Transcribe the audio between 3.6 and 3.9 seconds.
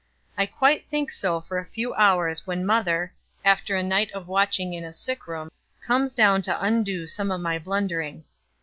a